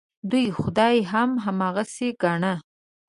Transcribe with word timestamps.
دوی 0.29 0.45
خدای 0.59 0.97
هم 1.11 1.29
هماغسې 1.45 2.07
ګاڼه. 2.21 2.53